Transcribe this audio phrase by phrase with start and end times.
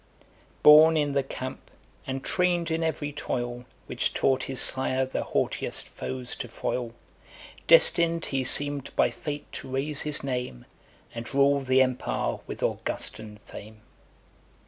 [0.63, 1.69] Born in the camp,
[2.07, 6.95] and train'd in every toil Which taught his sire the haughtiest foes to foil;
[7.67, 10.65] Destin'd he seem'd by fate to raise his name,
[11.13, 13.81] And rule the empire with Augustan fame.